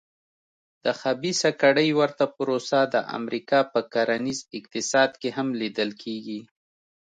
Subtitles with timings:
[0.83, 6.39] د خبیثه کړۍ ورته پروسه د امریکا په کرنیز اقتصاد کې هم لیدل کېږي.